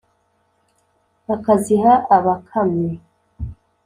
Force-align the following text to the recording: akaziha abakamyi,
akaziha 1.35 1.93
abakamyi, 2.15 2.91